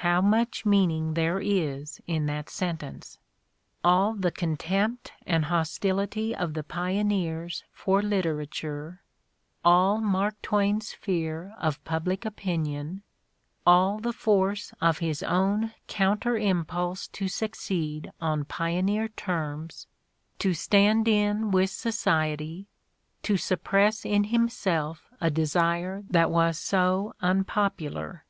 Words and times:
How 0.00 0.22
much 0.22 0.64
meaning 0.64 1.12
there 1.12 1.38
is 1.38 2.00
in 2.06 2.24
that 2.24 2.48
sen 2.48 2.78
tence!— 2.78 3.18
all 3.84 4.14
the 4.14 4.30
contempt 4.30 5.12
and 5.26 5.44
hostility 5.44 6.34
of 6.34 6.54
the 6.54 6.62
pioneers 6.64 7.62
for 7.70 8.00
literature, 8.00 9.02
all 9.62 9.98
Mark 10.00 10.40
Twain's 10.40 10.94
fear 10.94 11.54
of 11.58 11.84
public 11.84 12.24
opinion, 12.24 13.02
all 13.66 13.98
the 13.98 14.14
force 14.14 14.72
of 14.80 15.00
his 15.00 15.22
own 15.22 15.74
counter 15.86 16.38
impulse 16.38 17.06
to 17.08 17.28
succeed 17.28 18.10
on 18.22 18.46
pioneer 18.46 19.08
terms, 19.08 19.86
to 20.38 20.54
stand 20.54 21.06
in 21.06 21.50
with 21.50 21.68
society, 21.68 22.68
to 23.22 23.36
suppress 23.36 24.06
in 24.06 24.24
himself 24.24 25.10
a 25.20 25.30
desire 25.30 26.04
that 26.08 26.30
was 26.30 26.56
so 26.56 27.12
unpopular. 27.20 28.24